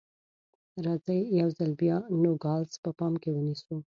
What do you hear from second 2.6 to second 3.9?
په پام کې ونیسو.